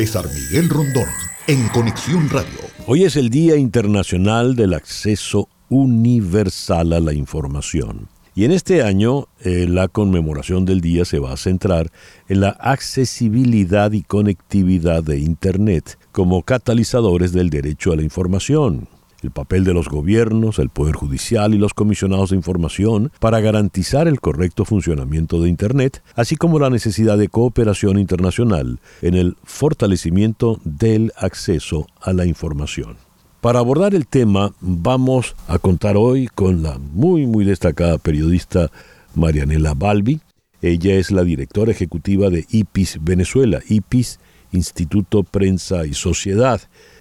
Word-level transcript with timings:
Miguel 0.00 0.70
Rondón, 0.70 1.04
en 1.46 1.68
Conexión 1.68 2.30
Radio. 2.30 2.58
Hoy 2.86 3.04
es 3.04 3.16
el 3.16 3.28
Día 3.28 3.56
Internacional 3.56 4.56
del 4.56 4.72
Acceso 4.72 5.50
Universal 5.68 6.94
a 6.94 7.00
la 7.00 7.12
Información. 7.12 8.08
Y 8.34 8.46
en 8.46 8.52
este 8.52 8.82
año 8.82 9.28
eh, 9.44 9.66
la 9.68 9.88
conmemoración 9.88 10.64
del 10.64 10.80
día 10.80 11.04
se 11.04 11.18
va 11.18 11.34
a 11.34 11.36
centrar 11.36 11.92
en 12.30 12.40
la 12.40 12.48
accesibilidad 12.48 13.92
y 13.92 14.00
conectividad 14.00 15.04
de 15.04 15.18
Internet 15.18 15.98
como 16.12 16.44
catalizadores 16.44 17.32
del 17.32 17.50
derecho 17.50 17.92
a 17.92 17.96
la 17.96 18.02
información 18.02 18.88
el 19.22 19.30
papel 19.30 19.64
de 19.64 19.74
los 19.74 19.88
gobiernos, 19.88 20.58
el 20.58 20.68
Poder 20.68 20.94
Judicial 20.94 21.54
y 21.54 21.58
los 21.58 21.74
comisionados 21.74 22.30
de 22.30 22.36
información 22.36 23.12
para 23.20 23.40
garantizar 23.40 24.08
el 24.08 24.20
correcto 24.20 24.64
funcionamiento 24.64 25.40
de 25.40 25.48
Internet, 25.48 26.02
así 26.14 26.36
como 26.36 26.58
la 26.58 26.70
necesidad 26.70 27.18
de 27.18 27.28
cooperación 27.28 27.98
internacional 27.98 28.80
en 29.02 29.14
el 29.14 29.36
fortalecimiento 29.44 30.60
del 30.64 31.12
acceso 31.16 31.86
a 32.00 32.12
la 32.12 32.26
información. 32.26 32.96
Para 33.40 33.60
abordar 33.60 33.94
el 33.94 34.06
tema 34.06 34.52
vamos 34.60 35.34
a 35.48 35.58
contar 35.58 35.96
hoy 35.96 36.26
con 36.26 36.62
la 36.62 36.78
muy 36.78 37.26
muy 37.26 37.44
destacada 37.44 37.96
periodista 37.96 38.70
Marianela 39.14 39.72
Balbi. 39.74 40.20
Ella 40.60 40.96
es 40.96 41.10
la 41.10 41.24
directora 41.24 41.72
ejecutiva 41.72 42.28
de 42.28 42.44
IPIS 42.50 42.98
Venezuela, 43.00 43.60
IPIS 43.66 44.20
Instituto 44.52 45.22
Prensa 45.22 45.86
y 45.86 45.94
Sociedad. 45.94 46.60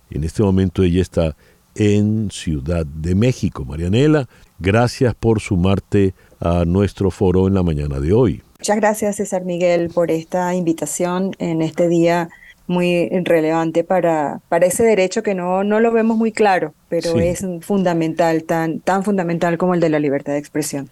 En 0.10 0.24
este 0.24 0.42
momento 0.42 0.84
ella 0.84 1.02
está 1.02 1.36
en 1.80 2.30
Ciudad 2.30 2.86
de 2.86 3.16
México. 3.16 3.66
Marianela, 3.66 4.28
gracias 4.60 5.16
por 5.16 5.40
sumarte 5.40 6.14
a 6.40 6.66
nuestro 6.66 7.10
foro 7.10 7.48
en 7.48 7.56
la 7.56 7.64
mañana 7.64 8.00
de 8.00 8.14
hoy. 8.14 8.44
Muchas 8.60 8.76
gracias 8.76 9.16
César 9.16 9.46
Miguel 9.46 9.90
por 9.90 10.12
esta 10.12 10.54
invitación 10.54 11.32
en 11.40 11.62
este 11.62 11.88
día 11.88 12.30
muy 12.68 13.10
relevante 13.24 13.84
para, 13.84 14.42
para 14.50 14.68
ese 14.68 14.84
derecho 14.84 15.24
que 15.24 15.34
no, 15.34 15.64
no 15.64 15.80
lo 15.80 15.92
vemos 15.92 16.18
muy 16.18 16.32
claro, 16.32 16.76
pero 16.88 17.18
es 17.18 17.44
fundamental, 17.62 18.44
tan, 18.44 18.80
tan 18.82 19.04
fundamental 19.04 19.58
como 19.58 19.74
el 19.74 19.80
de 19.80 19.90
la 19.90 19.98
libertad 19.98 20.34
de 20.34 20.40
expresión. 20.40 20.90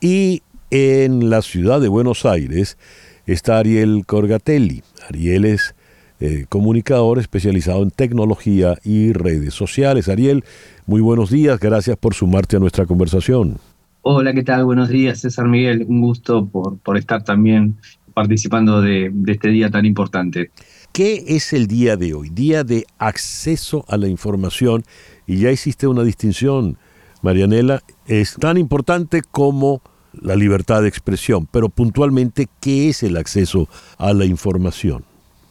Y 0.00 0.42
en 0.70 1.30
la 1.30 1.42
ciudad 1.42 1.80
de 1.80 1.88
Buenos 1.88 2.26
Aires 2.26 2.76
está 3.26 3.58
Ariel 3.58 4.04
Corgatelli. 4.06 4.84
Ariel 5.08 5.46
es 5.46 5.74
eh, 6.20 6.46
comunicador 6.48 7.18
especializado 7.18 7.82
en 7.82 7.90
tecnología 7.90 8.78
y 8.84 9.12
redes 9.12 9.54
sociales. 9.54 10.08
Ariel, 10.08 10.44
muy 10.86 11.00
buenos 11.00 11.30
días, 11.30 11.60
gracias 11.60 11.96
por 11.96 12.14
sumarte 12.14 12.56
a 12.56 12.60
nuestra 12.60 12.86
conversación. 12.86 13.58
Hola, 14.02 14.32
¿qué 14.32 14.44
tal? 14.44 14.64
Buenos 14.64 14.88
días, 14.88 15.20
César 15.20 15.48
Miguel. 15.48 15.84
Un 15.88 16.00
gusto 16.00 16.46
por, 16.46 16.78
por 16.78 16.96
estar 16.96 17.24
también 17.24 17.76
participando 18.14 18.80
de, 18.80 19.10
de 19.12 19.32
este 19.32 19.48
día 19.48 19.68
tan 19.68 19.84
importante. 19.84 20.50
¿Qué 20.92 21.24
es 21.26 21.52
el 21.52 21.66
día 21.66 21.96
de 21.96 22.14
hoy? 22.14 22.30
Día 22.30 22.64
de 22.64 22.86
acceso 22.98 23.84
a 23.88 23.96
la 23.96 24.08
información. 24.08 24.84
Y 25.26 25.38
ya 25.38 25.50
hiciste 25.50 25.86
una 25.86 26.04
distinción, 26.04 26.78
Marianela, 27.20 27.82
es 28.06 28.36
tan 28.36 28.56
importante 28.56 29.22
como 29.30 29.82
la 30.12 30.36
libertad 30.36 30.82
de 30.82 30.88
expresión, 30.88 31.46
pero 31.50 31.68
puntualmente, 31.68 32.48
¿qué 32.60 32.88
es 32.88 33.02
el 33.02 33.16
acceso 33.16 33.68
a 33.98 34.14
la 34.14 34.24
información? 34.24 35.04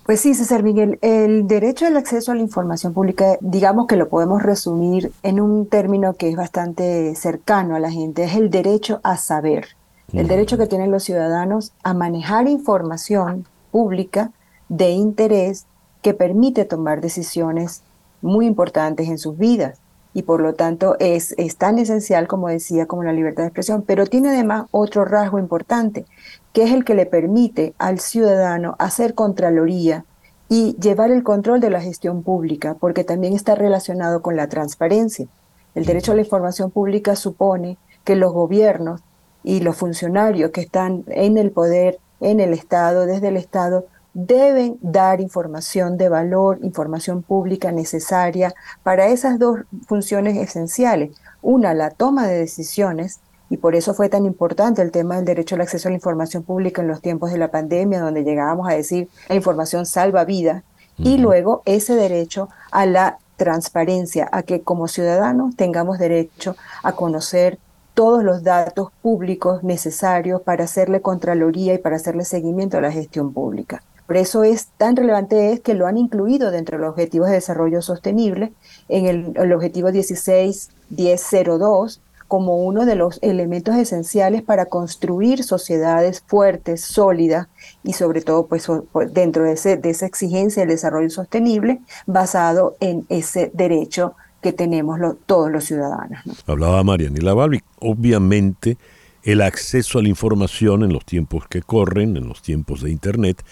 Pues 0.06 0.22
sí, 0.22 0.36
César 0.36 0.62
Miguel, 0.62 1.00
el 1.02 1.48
derecho 1.48 1.88
al 1.88 1.98
acceso 1.98 2.32
a 2.32 2.36
la 2.36 2.42
información 2.42 2.94
pública, 2.94 3.40
digamos 3.42 3.88
que 3.88 3.96
lo 3.96 4.08
podemos 4.08 4.44
resumir 4.44 5.12
en 5.24 5.42
un 5.42 5.66
término 5.66 6.14
que 6.14 6.30
es 6.30 6.36
bastante 6.36 7.16
cercano 7.16 7.76
a 7.76 7.80
la 7.80 7.90
gente, 7.90 8.26
es 8.26 8.36
el 8.36 8.52
derecho 8.52 9.00
a 9.02 9.18
saber, 9.18 9.70
el 10.14 10.28
derecho 10.28 10.60
que 10.60 10.68
tienen 10.68 10.92
los 10.92 11.06
ciudadanos 11.06 11.74
a 11.82 11.96
manejar 11.96 12.48
información 12.48 13.48
pública 13.72 14.32
de 14.70 14.92
interés 14.92 15.66
que 16.04 16.14
permite 16.14 16.66
tomar 16.66 17.02
decisiones 17.02 17.82
muy 18.22 18.46
importantes 18.46 19.10
en 19.10 19.18
sus 19.18 19.36
vidas 19.40 19.80
y 20.16 20.24
por 20.24 20.40
lo 20.40 20.54
tanto 20.54 20.96
es, 21.00 21.36
es 21.38 21.58
tan 21.58 21.78
esencial, 21.78 22.26
como 22.26 22.48
decía, 22.48 22.86
como 22.86 23.04
la 23.04 23.12
libertad 23.12 23.44
de 23.44 23.48
expresión, 23.48 23.84
pero 23.86 24.06
tiene 24.06 24.30
además 24.30 24.66
otro 24.72 25.04
rasgo 25.04 25.40
importante, 25.40 26.06
que 26.54 26.64
es 26.64 26.72
el 26.72 26.86
que 26.86 26.96
le 26.96 27.06
permite 27.06 27.74
al 27.80 28.00
ciudadano 28.00 28.78
hacer 28.80 29.14
contraloría 29.14 30.06
y 30.48 30.78
llevar 30.80 31.12
el 31.12 31.22
control 31.22 31.60
de 31.60 31.70
la 31.70 31.82
gestión 31.82 32.24
pública, 32.24 32.78
porque 32.80 33.04
también 33.04 33.34
está 33.34 33.56
relacionado 33.56 34.22
con 34.22 34.38
la 34.38 34.48
transparencia. 34.48 35.28
El 35.76 35.84
derecho 35.84 36.14
a 36.14 36.16
la 36.16 36.22
información 36.22 36.72
pública 36.72 37.18
supone 37.18 37.78
que 38.06 38.16
los 38.16 38.32
gobiernos 38.32 39.02
y 39.44 39.60
los 39.60 39.76
funcionarios 39.76 40.52
que 40.52 40.62
están 40.62 41.04
en 41.08 41.38
el 41.38 41.52
poder, 41.52 42.00
en 42.22 42.40
el 42.40 42.54
Estado, 42.54 43.06
desde 43.06 43.28
el 43.28 43.36
Estado, 43.36 43.86
deben 44.16 44.80
dar 44.82 45.20
información 45.20 45.98
de 45.98 46.08
valor, 46.08 46.58
información 46.64 47.22
pública 47.22 47.74
necesaria 47.74 48.56
para 48.82 49.08
esas 49.08 49.38
dos 49.38 49.60
funciones 49.88 50.38
esenciales. 50.38 51.12
Una, 51.42 51.74
la 51.74 51.90
toma 51.90 52.26
de 52.26 52.40
decisiones 52.40 53.20
y 53.50 53.58
por 53.58 53.76
eso 53.76 53.94
fue 53.94 54.08
tan 54.08 54.26
importante 54.26 54.82
el 54.82 54.92
tema 54.92 55.18
del 55.18 55.26
derecho 55.26 55.56
al 55.56 55.62
acceso 55.62 55.90
a 55.90 55.92
la 55.92 55.98
información 55.98 56.44
pública 56.44 56.82
en 56.82 56.88
los 56.88 57.02
tiempos 57.02 57.32
de 57.32 57.38
la 57.38 57.52
pandemia, 57.52 58.00
donde 58.00 58.24
llegábamos 58.24 58.70
a 58.70 58.74
decir 58.74 59.10
la 59.28 59.36
información 59.36 59.86
salva 59.86 60.24
vida, 60.24 60.64
y 60.98 61.18
luego 61.18 61.62
ese 61.66 61.94
derecho 61.94 62.48
a 62.72 62.86
la 62.86 63.20
transparencia, 63.36 64.30
a 64.32 64.44
que 64.44 64.62
como 64.62 64.88
ciudadanos 64.88 65.58
tengamos 65.58 66.00
derecho 66.00 66.56
a 66.84 66.94
conocer 66.94 67.60
todos 67.94 68.24
los 68.24 68.44
datos 68.44 68.92
públicos 69.02 69.62
necesarios 69.62 70.42
para 70.42 70.64
hacerle 70.64 71.02
contraloría 71.02 71.74
y 71.74 71.80
para 71.80 71.98
hacerle 71.98 72.24
seguimiento 72.24 72.78
a 72.78 72.82
la 72.82 72.94
gestión 72.94 73.34
pública. 73.34 73.84
Por 74.08 74.18
eso 74.18 74.44
es 74.44 74.68
tan 74.78 74.96
relevante 74.96 75.52
es 75.52 75.60
que 75.60 75.74
lo 75.74 75.88
han 75.88 75.98
incluido 75.98 76.52
dentro 76.52 76.78
de 76.78 76.84
los 76.84 76.92
objetivos 76.92 77.30
de 77.30 77.36
desarrollo 77.36 77.82
sostenible 77.82 78.54
en 78.88 79.06
el, 79.06 79.34
el 79.36 79.54
objetivo 79.54 79.90
16.1002 79.90 82.00
como 82.28 82.58
uno 82.58 82.86
de 82.86 82.96
los 82.96 83.20
elementos 83.22 83.76
esenciales 83.76 84.42
para 84.42 84.66
construir 84.66 85.44
sociedades 85.44 86.24
fuertes, 86.26 86.82
sólidas 86.82 87.48
y 87.84 87.94
sobre 87.94 88.22
todo 88.22 88.48
pues, 88.48 88.68
dentro 89.12 89.44
de, 89.44 89.54
ese, 89.54 89.78
de 89.78 89.92
esa 89.92 90.06
exigencia 90.06 90.64
del 90.64 90.72
desarrollo 90.72 91.10
sostenible 91.10 91.82
basado 92.08 92.76
en 92.80 93.06
ese 93.10 93.52
derecho 93.54 94.16
que 94.42 94.54
tenemos 94.54 95.00
todos 95.26 95.52
los 95.52 95.66
ciudadanos. 95.66 96.20
Hablaba 96.48 96.84
Marianela 96.84 97.34
Balbi, 97.34 97.62
obviamente 97.80 98.78
el 99.24 99.42
acceso 99.42 99.98
a 99.98 100.04
la 100.04 100.10
información 100.10 100.84
en 100.84 100.94
los 100.94 101.04
tiempos 101.04 101.48
que 101.48 101.62
corren, 101.62 102.16
en 102.16 102.28
los 102.28 102.44
tiempos 102.44 102.82
de 102.82 102.92
Internet, 102.92 103.44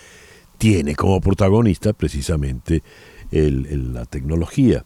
tiene 0.57 0.95
como 0.95 1.19
protagonista 1.21 1.93
precisamente 1.93 2.83
la 3.31 4.05
tecnología. 4.05 4.83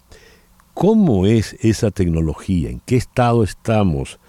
¿Cómo 0.73 1.25
es 1.25 1.57
esa 1.61 1.89
tecnología? 1.89 2.69
¿En 2.69 2.81
qué 2.85 2.97
estado 2.97 3.43
estamos 3.43 4.19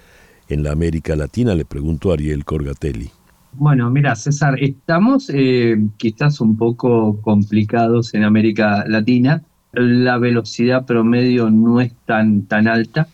en 0.49 0.63
la 0.63 0.73
América 0.73 1.15
Latina? 1.15 1.55
Le 1.55 1.65
pregunto 1.67 2.11
Ariel 2.11 2.45
Corgatelli. 2.47 3.11
Bueno, 3.53 3.91
mira, 3.91 4.15
César, 4.15 4.57
estamos 4.63 5.31
eh, 5.35 5.77
quizás 5.97 6.41
un 6.41 6.57
poco 6.57 7.21
complicados 7.23 8.15
en 8.15 8.25
América 8.25 8.85
Latina. 8.87 9.43
La 9.73 10.17
velocidad 10.19 10.87
promedio 10.87 11.51
no 11.51 11.81
es 11.81 11.93
tan, 12.07 12.43
tan 12.43 12.69
alta. 12.69 13.09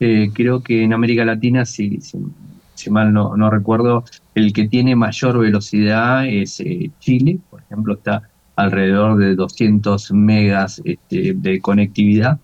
Eh, 0.00 0.30
creo 0.32 0.62
que 0.62 0.82
en 0.82 0.92
América 0.92 1.24
Latina, 1.24 1.64
si, 1.66 2.00
si, 2.00 2.90
mal 2.90 3.12
no, 3.12 3.36
no, 3.36 3.50
recuerdo, 3.50 4.04
el 4.34 4.52
que 4.52 4.66
tiene 4.66 4.96
mayor 4.96 5.38
velocidad 5.38 6.26
es 6.26 6.60
eh, 6.60 6.90
Chile, 6.98 7.38
ejemplo, 7.70 7.94
está 7.94 8.22
alrededor 8.56 9.16
de 9.18 9.34
200 9.34 10.12
megas 10.12 10.82
este, 10.84 11.34
de 11.34 11.60
conectividad. 11.60 12.38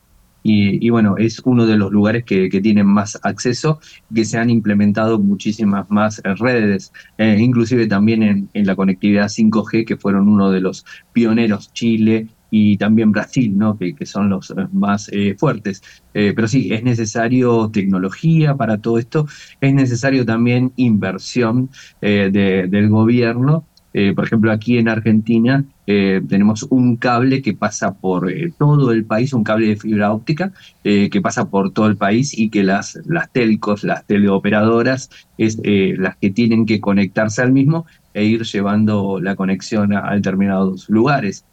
Y, 0.49 0.91
bueno, 0.91 1.17
es 1.19 1.43
uno 1.45 1.67
de 1.67 1.77
los 1.77 1.91
lugares 1.91 2.23
que, 2.23 2.49
tienen 2.49 2.87
más 2.87 3.19
acceso, 3.25 3.81
que 4.15 4.25
se 4.25 4.39
han 4.39 4.49
implementado 4.49 5.19
muchísimas 5.19 5.91
más 5.91 6.23
redes, 6.23 6.93
eh, 7.19 7.37
inclusive 7.41 7.89
también 7.89 8.49
en, 8.53 8.67
la 8.67 8.77
conectividad 8.77 9.27
5G, 9.27 9.85
que 9.85 9.97
fueron 9.97 10.29
uno 10.29 10.53
de 10.53 10.61
los 10.61 10.85
pioneros 11.13 11.73
Chile 11.73 12.29
y 12.49 12.77
también 12.77 13.11
Brasil, 13.11 13.59
¿no? 13.59 13.77
que, 13.77 14.07
son 14.07 14.29
los 14.29 14.55
más 14.73 15.09
eh, 15.13 15.35
fuertes. 15.37 15.83
Eh, 16.15 16.33
pero 16.37 16.47
sí, 16.47 16.73
es 16.73 16.85
necesario 16.85 17.69
tecnología 17.73 18.55
para 18.55 18.79
todo 18.79 18.99
esto, 18.99 19.27
es 19.61 19.75
necesario 19.75 20.25
también 20.25 20.73
inversión 20.77 21.71
del 22.01 22.89
gobierno 22.89 23.67
eh, 23.99 24.13
por 24.13 24.27
ejemplo, 24.27 24.53
aquí 24.53 24.77
en 24.77 24.91
Argentina 24.91 25.65
eh, 25.87 26.21
tenemos 26.29 26.65
un 26.65 26.97
cable 26.97 27.41
que 27.41 27.55
pasa 27.55 27.95
por 27.95 28.31
eh, 28.31 28.53
todo 28.59 28.93
el 28.93 29.07
país, 29.07 29.33
un 29.33 29.43
cable 29.43 29.69
de 29.69 29.77
fibra 29.77 30.13
óptica 30.13 30.53
que 30.83 31.21
pasa 31.23 31.49
por 31.49 31.73
todo 31.73 31.87
el 31.87 31.97
país 31.97 32.39
y 32.39 32.51
que 32.51 32.63
las, 32.63 33.01
las 33.07 33.33
telcos, 33.33 33.85
las 33.85 34.05
teleoperadoras, 34.05 35.09
es 35.39 35.59
las 35.65 36.17
que 36.19 36.31
tienen 36.31 36.67
que 36.67 36.81
conectarse 36.81 37.41
al 37.41 37.53
mismo 37.53 37.87
e 38.13 38.25
ir 38.25 38.43
llevando 38.43 39.19
la 39.19 39.35
conexión 39.35 39.95
a, 39.95 40.15
determinados 40.15 40.89
lugares. 40.91 41.45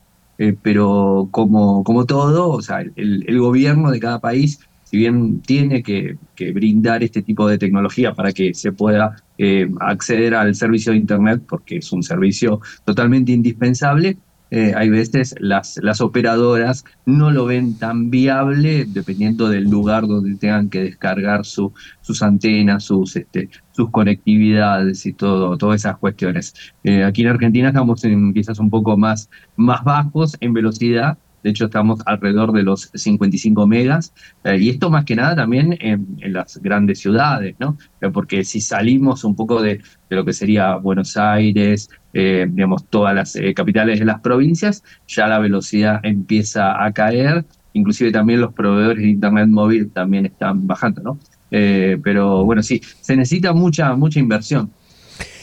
pero 0.61 1.29
como, 1.31 1.83
como 1.85 2.05
todo, 2.05 2.49
o 2.49 2.61
sea, 2.61 2.81
el, 2.81 3.23
el 3.25 3.39
gobierno 3.39 3.89
de 3.89 3.99
cada 4.01 4.19
país 4.19 4.59
si 4.93 4.99
bien 4.99 5.41
tiene 5.41 5.81
que, 5.81 6.19
brindar 6.53 7.01
este 7.01 7.23
tipo 7.23 7.47
de 7.47 7.57
tecnología 7.57 8.13
para 8.13 8.31
que 8.31 8.53
se 8.53 8.71
pueda 8.71 9.15
eh, 9.39 9.67
acceder 9.79 10.35
al 10.35 10.53
servicio 10.53 10.91
de 10.91 10.99
Internet, 10.99 11.41
porque 11.49 11.77
es 11.77 11.91
un 11.91 12.03
servicio 12.03 12.61
totalmente 12.85 13.31
indispensable, 13.31 14.17
eh, 14.51 14.71
hay 14.75 14.89
veces 14.89 15.33
las, 15.39 15.79
operadoras 15.99 16.85
no 17.07 17.31
lo 17.31 17.45
ven 17.45 17.79
tan 17.79 18.11
viable 18.11 18.85
dependiendo 18.87 19.49
del 19.49 19.63
lugar 19.63 20.05
donde 20.05 20.35
tengan 20.35 20.69
que 20.69 20.83
descargar 20.83 21.43
su, 21.43 21.73
sus 22.01 22.21
antenas, 22.21 22.83
sus, 22.83 23.15
este, 23.15 23.49
sus 23.71 23.89
conectividades 23.89 25.07
y 25.07 25.13
todo, 25.13 25.57
todas 25.57 25.81
esas 25.81 25.97
cuestiones. 25.97 26.53
Eh, 26.83 27.03
aquí 27.03 27.23
en 27.23 27.29
Argentina 27.29 27.69
estamos 27.69 28.03
en, 28.03 28.31
quizás 28.31 28.59
un 28.59 28.69
poco 28.69 28.95
más, 28.95 29.27
más 29.55 29.83
bajos 29.83 30.37
en 30.39 30.53
velocidad, 30.53 31.17
de 31.43 31.49
hecho, 31.49 31.65
estamos 31.65 31.99
alrededor 32.05 32.53
de 32.53 32.63
los 32.63 32.89
55 32.93 33.67
megas. 33.67 34.13
Eh, 34.45 34.57
y 34.59 34.69
esto 34.69 34.89
más 34.89 35.03
que 35.03 35.15
nada 35.15 35.35
también 35.35 35.77
en, 35.81 36.17
las 36.33 36.57
grandes 36.61 36.99
ciudades, 36.99 37.55
¿no? 37.59 37.77
Eh, 38.01 38.09
porque 38.09 38.45
si 38.45 38.61
salimos 38.61 39.25
un 39.25 39.35
poco 39.35 39.61
de, 39.61 39.81
lo 40.09 40.23
que 40.23 40.31
sería 40.31 40.75
Buenos 40.77 41.17
Aires, 41.17 41.89
eh, 42.13 42.47
digamos, 42.49 42.85
todas 42.85 43.13
las 43.13 43.37
capitales 43.55 43.99
de 43.99 44.05
las 44.05 44.21
provincias, 44.21 44.83
ya 45.07 45.27
la 45.27 45.39
velocidad 45.39 45.99
empieza 46.03 46.83
a 46.83 46.91
caer. 46.93 47.45
Inclusive 47.73 48.11
también 48.11 48.39
los 48.39 48.53
proveedores 48.53 49.03
de 49.03 49.09
Internet 49.09 49.47
móvil 49.49 49.89
también 49.91 50.25
están 50.25 50.65
bajando, 50.65 51.01
¿no? 51.01 51.19
pero 51.49 52.43
bueno, 52.45 52.63
sí, 52.63 52.81
se 53.01 53.15
necesita 53.15 53.53
mucha, 53.53 53.95
mucha 53.95 54.19
inversión. 54.19 54.71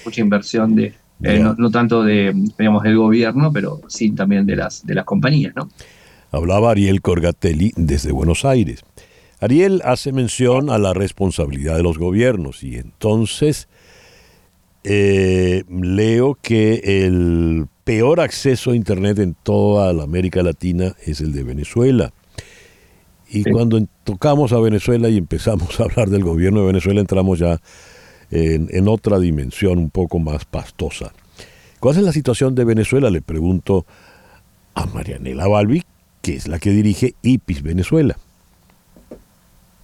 Mucha 0.05 0.21
inversión 0.21 0.75
de, 0.75 0.93
eh, 1.23 1.45
no, 1.57 1.71
tanto 1.71 2.03
de, 2.03 2.33
digamos, 2.59 2.83
del 2.83 2.97
gobierno, 2.97 3.53
pero 3.53 3.81
sí 3.89 4.11
también 4.13 4.47
de 4.47 4.57
las, 4.57 4.87
de 4.87 4.95
las 4.95 5.05
compañías, 5.05 5.55
¿no? 5.55 5.69
Hablaba 6.33 6.71
Ariel 6.71 7.03
Corgatelli 7.03 7.73
desde 7.77 8.13
Buenos 8.13 8.45
Aires. 8.45 8.85
Ariel 9.41 9.83
hace 9.85 10.13
mención 10.13 10.71
a 10.71 10.79
la 10.79 10.93
responsabilidad 10.95 11.77
de 11.77 11.83
los 11.83 11.99
gobiernos 11.99 12.63
y 12.63 12.77
entonces 12.77 13.69
eh, 14.85 15.65
leo 15.69 16.39
que 16.41 17.05
el 17.05 17.67
peor 17.85 18.21
acceso 18.21 18.71
a 18.71 18.77
Internet 18.77 19.19
en 19.19 19.35
toda 19.35 19.93
la 19.93 20.05
América 20.05 20.43
Latina 20.43 20.95
es 21.05 21.21
el 21.21 21.33
de 21.33 21.43
Venezuela. 21.43 22.13
Y 23.33 23.45
cuando 23.45 23.81
tocamos 24.05 24.53
a 24.53 24.61
Venezuela 24.61 25.09
y 25.09 25.17
empezamos 25.17 25.81
a 25.81 25.85
hablar 25.85 26.11
del 26.11 26.25
gobierno 26.25 26.61
de 26.61 26.67
Venezuela, 26.67 27.01
entramos 27.01 27.39
ya 27.39 27.61
en, 28.31 28.89
otra 28.89 29.19
dimensión 29.19 29.79
un 29.79 29.91
poco 29.91 30.19
más 30.19 30.45
pastosa. 30.45 31.13
¿Cuál 31.81 31.97
es 31.97 32.03
la 32.03 32.13
situación 32.13 32.55
de 32.55 32.65
Venezuela? 32.65 33.11
Le 33.11 33.23
pregunto 33.23 33.87
a 34.75 34.87
Marianela 34.87 35.47
Balbi, 35.49 35.85
que 36.23 36.37
es 36.37 36.49
la 36.49 36.59
que 36.59 36.71
dirige 36.71 37.15
IPIS 37.23 37.63
Venezuela. 37.63 38.17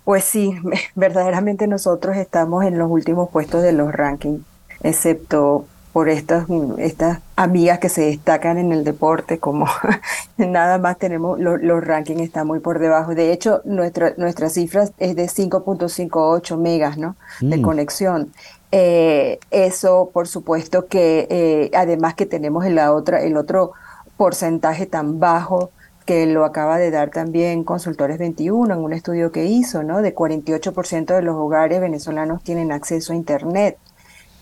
Pues 0.04 0.24
sí, 0.24 0.52
verdaderamente 0.94 1.66
nosotros 1.66 2.16
estamos 2.16 2.64
en 2.64 2.78
los 2.78 2.90
últimos 2.90 3.30
puestos 3.30 3.62
de 3.62 3.72
los 3.72 3.92
rankings, 3.92 4.42
excepto 4.82 5.66
por 5.96 6.10
estas, 6.10 6.44
estas 6.76 7.20
amigas 7.36 7.78
que 7.78 7.88
se 7.88 8.02
destacan 8.02 8.58
en 8.58 8.70
el 8.70 8.84
deporte, 8.84 9.38
como 9.38 9.66
nada 10.36 10.76
más 10.76 10.98
tenemos, 10.98 11.40
los 11.40 11.84
rankings 11.86 12.20
están 12.20 12.46
muy 12.46 12.60
por 12.60 12.80
debajo. 12.80 13.14
De 13.14 13.32
hecho, 13.32 13.62
nuestra, 13.64 14.12
nuestra 14.18 14.50
cifra 14.50 14.90
es 14.98 15.16
de 15.16 15.24
5.58 15.24 16.58
megas 16.58 16.98
¿no? 16.98 17.16
de 17.40 17.56
mm. 17.56 17.62
conexión. 17.62 18.30
Eh, 18.72 19.38
eso, 19.50 20.10
por 20.12 20.28
supuesto 20.28 20.84
que 20.84 21.28
eh, 21.30 21.70
además 21.74 22.14
que 22.14 22.26
tenemos 22.26 22.66
la 22.66 22.92
otra, 22.92 23.22
el 23.22 23.38
otro 23.38 23.72
porcentaje 24.18 24.84
tan 24.84 25.18
bajo 25.18 25.70
que 26.04 26.26
lo 26.26 26.44
acaba 26.44 26.76
de 26.76 26.90
dar 26.90 27.08
también 27.08 27.64
Consultores 27.64 28.18
21 28.18 28.74
en 28.74 28.80
un 28.80 28.92
estudio 28.92 29.32
que 29.32 29.46
hizo, 29.46 29.82
¿no? 29.82 30.02
De 30.02 30.14
48% 30.14 31.14
de 31.14 31.22
los 31.22 31.36
hogares 31.36 31.80
venezolanos 31.80 32.42
tienen 32.42 32.70
acceso 32.70 33.14
a 33.14 33.16
Internet. 33.16 33.78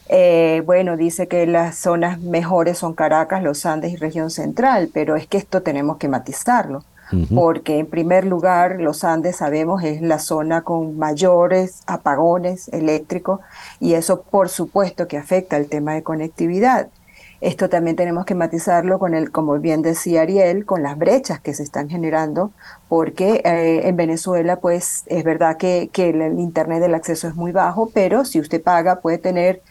Eh, 0.09 0.62
bueno, 0.67 0.97
dice 0.97 1.29
que 1.29 1.47
las 1.47 1.77
zonas 1.77 2.21
mejores 2.21 2.79
son 2.79 2.95
Caracas, 2.95 3.43
los 3.43 3.65
Andes 3.65 3.93
y 3.93 3.97
región 3.97 4.31
central, 4.31 4.91
pero 4.93 5.17
es 5.17 5.27
que 5.27 5.39
esto 5.39 5.62
tenemos 5.62 5.97
que 5.97 6.09
matizarlo, 6.09 6.85
porque 7.35 7.79
en 7.79 7.87
primer 7.87 8.25
lugar 8.25 8.81
los 8.81 9.05
Andes 9.05 9.37
sabemos 9.37 9.85
es 9.85 10.03
la 10.03 10.19
zona 10.19 10.62
con 10.62 10.99
mayores 10.99 11.83
apagones 11.87 12.69
eléctricos 12.69 13.41
y 13.79 13.95
eso 13.95 14.23
por 14.23 14.49
supuesto 14.49 15.06
que 15.06 15.17
afecta 15.17 15.56
el 15.56 15.69
tema 15.69 15.95
de 15.95 16.03
conectividad. 16.03 16.89
Esto 17.41 17.69
también 17.69 17.95
tenemos 17.95 18.25
que 18.25 18.35
matizarlo 18.35 18.99
con 18.99 19.15
el, 19.15 19.31
como 19.31 19.59
bien 19.59 19.83
decía 19.83 20.23
Ariel, 20.23 20.65
con 20.65 20.83
las 20.83 20.97
brechas 20.97 21.41
que 21.41 21.53
se 21.53 21.62
están 21.62 21.91
generando, 21.91 22.53
porque 22.89 23.43
eh, 23.45 23.87
en 23.87 23.97
Venezuela, 23.97 24.57
pues 24.61 25.05
es 25.07 25.25
verdad 25.25 25.59
que, 25.59 25.91
que 25.93 26.09
el 26.09 26.39
Internet 26.39 26.81
del 26.81 26.95
acceso 26.95 27.29
es 27.29 27.35
muy 27.35 27.53
bajo, 27.53 27.91
pero 27.93 28.25
si 28.25 28.41
usted 28.41 28.62
paga 28.62 29.00
puede 29.00 29.19
tener 29.19 29.62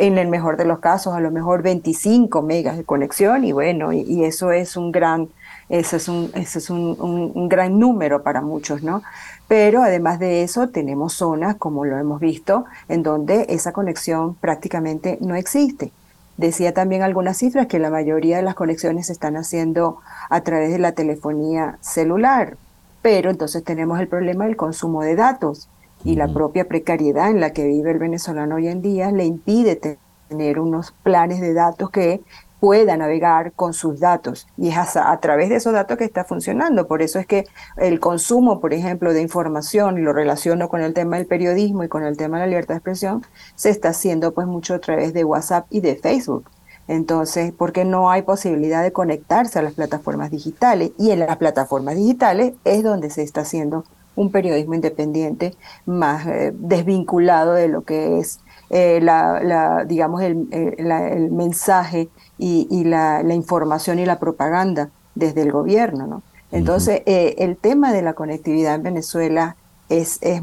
en 0.00 0.16
el 0.16 0.28
mejor 0.28 0.56
de 0.56 0.64
los 0.64 0.78
casos, 0.78 1.14
a 1.14 1.20
lo 1.20 1.30
mejor 1.30 1.62
25 1.62 2.40
megas 2.40 2.78
de 2.78 2.84
conexión 2.84 3.44
y 3.44 3.52
bueno, 3.52 3.92
y, 3.92 4.24
eso 4.24 4.50
es 4.50 4.78
un 4.78 4.92
gran, 4.92 5.28
eso 5.68 5.96
es, 5.96 6.08
un, 6.08 6.30
eso 6.34 6.58
es 6.58 6.70
un, 6.70 7.48
gran 7.50 7.78
número 7.78 8.22
para 8.22 8.40
muchos, 8.40 8.82
¿no? 8.82 9.02
Pero 9.46 9.82
además 9.82 10.18
de 10.18 10.42
eso, 10.42 10.70
tenemos 10.70 11.12
zonas, 11.12 11.56
como 11.56 11.84
lo 11.84 11.98
hemos 11.98 12.18
visto, 12.18 12.64
en 12.88 13.02
donde 13.02 13.44
esa 13.50 13.72
conexión 13.72 14.36
prácticamente 14.36 15.18
no 15.20 15.34
existe. 15.34 15.92
Decía 16.38 16.72
también 16.72 17.02
algunas 17.02 17.36
cifras 17.36 17.66
que 17.66 17.78
la 17.78 17.90
mayoría 17.90 18.38
de 18.38 18.42
las 18.42 18.54
conexiones 18.54 19.08
se 19.08 19.12
están 19.12 19.36
haciendo 19.36 19.98
a 20.30 20.40
través 20.40 20.72
de 20.72 20.78
la 20.78 20.92
telefonía 20.92 21.76
celular, 21.82 22.56
pero 23.02 23.28
entonces 23.28 23.62
tenemos 23.64 24.00
el 24.00 24.08
problema 24.08 24.46
del 24.46 24.56
consumo 24.56 25.02
de 25.02 25.16
datos 25.16 25.68
y 26.04 26.16
la 26.16 26.32
propia 26.32 26.66
precariedad 26.66 27.30
en 27.30 27.40
la 27.40 27.52
que 27.52 27.66
vive 27.66 27.90
el 27.90 27.98
venezolano 27.98 28.56
hoy 28.56 28.68
en 28.68 28.82
día 28.82 29.10
le 29.10 29.24
impide 29.24 29.80
tener 30.28 30.58
unos 30.58 30.92
planes 31.02 31.40
de 31.40 31.54
datos 31.54 31.90
que 31.90 32.22
pueda 32.60 32.96
navegar 32.96 33.52
con 33.52 33.72
sus 33.72 34.00
datos 34.00 34.46
y 34.58 34.68
es 34.68 34.96
a, 34.96 35.18
través 35.20 35.48
de 35.48 35.56
esos 35.56 35.72
datos 35.72 35.96
que 35.96 36.04
está 36.04 36.24
funcionando. 36.24 36.86
Por 36.86 37.00
eso 37.00 37.18
es 37.18 37.26
que 37.26 37.46
el 37.78 37.98
consumo, 38.00 38.60
por 38.60 38.74
ejemplo, 38.74 39.14
de 39.14 39.22
información, 39.22 39.98
y 39.98 40.02
lo 40.02 40.12
relaciono 40.12 40.68
con 40.68 40.82
el 40.82 40.92
tema 40.92 41.16
del 41.16 41.26
periodismo 41.26 41.84
y 41.84 41.88
con 41.88 42.04
el 42.04 42.16
tema 42.16 42.36
de 42.36 42.44
la 42.44 42.48
libertad 42.48 42.74
de 42.74 42.78
expresión, 42.78 43.24
se 43.54 43.70
está 43.70 43.88
haciendo 43.88 44.32
pues 44.32 44.46
mucho 44.46 44.74
a 44.74 44.78
través 44.78 45.14
de 45.14 45.24
WhatsApp 45.24 45.66
y 45.70 45.80
de 45.80 45.96
Facebook. 45.96 46.44
Entonces, 46.86 47.52
porque 47.56 47.84
no 47.84 48.10
hay 48.10 48.22
posibilidad 48.22 48.82
de 48.82 48.92
conectarse 48.92 49.58
a 49.58 49.62
las 49.62 49.74
plataformas 49.74 50.30
digitales 50.30 50.90
y 50.98 51.12
en 51.12 51.20
las 51.20 51.36
plataformas 51.36 51.96
digitales 51.96 52.54
es 52.64 52.82
donde 52.82 53.10
se 53.10 53.22
está 53.22 53.42
haciendo 53.42 53.84
un 54.20 54.30
periodismo 54.30 54.74
independiente 54.74 55.54
más 55.86 56.26
eh, 56.26 56.52
desvinculado 56.54 57.54
de 57.54 57.68
lo 57.68 57.82
que 57.82 58.18
es 58.18 58.40
eh, 58.68 59.00
la, 59.00 59.84
digamos, 59.86 60.22
el, 60.22 60.46
eh, 60.52 60.74
el 60.78 61.30
mensaje 61.30 62.08
y, 62.38 62.84
la, 62.84 63.22
información 63.34 63.98
y 63.98 64.04
la 64.04 64.18
propaganda 64.18 64.90
desde 65.14 65.40
el 65.42 65.52
gobierno. 65.52 66.06
¿no? 66.06 66.22
Entonces, 66.52 67.02
el 67.06 67.56
tema 67.56 67.92
de 67.92 68.02
la 68.02 68.12
conectividad 68.12 68.74
en 68.74 68.82
Venezuela 68.82 69.56
es, 69.88 70.18
es, 70.20 70.42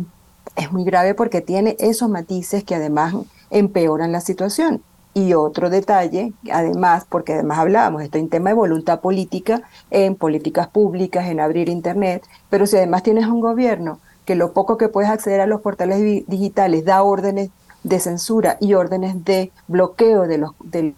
es 0.55 0.72
muy 0.72 0.84
grave 0.84 1.13
porque 1.13 1.41
tiene 1.41 1.77
esos 1.79 2.10
matices 2.10 2.63
que 2.63 2.75
además 2.75 3.13
empeoran 3.51 4.12
la 4.12 4.22
situación. 4.22 4.81
Y 5.17 5.33
otro 5.33 5.71
detalle, 5.71 6.31
además, 6.51 7.07
porque 7.09 7.33
además 7.33 7.57
hablábamos, 7.57 8.03
esto 8.03 8.19
es 8.19 8.24
un 8.25 8.29
tema 8.29 8.51
de 8.51 8.53
voluntad 8.53 9.00
política, 9.00 9.63
en 9.89 10.13
políticas 10.13 10.67
públicas, 10.67 11.25
en 11.25 11.39
abrir 11.39 11.69
Internet, 11.69 12.24
pero 12.51 12.67
si 12.67 12.77
además 12.77 13.01
tienes 13.01 13.25
un 13.25 13.41
gobierno 13.41 14.00
que 14.25 14.36
lo 14.36 14.53
poco 14.53 14.77
que 14.77 14.89
puedes 14.89 15.09
acceder 15.09 15.41
a 15.41 15.47
los 15.47 15.62
portales 15.62 16.27
digitales 16.27 16.86
da 16.86 17.01
órdenes 17.01 17.50
de 17.81 18.00
censura 18.00 18.57
y 18.59 18.75
órdenes 18.75 19.25
de 19.25 19.51
bloqueo 19.67 20.27
de 20.27 20.38
los, 20.38 20.51
de 20.63 20.93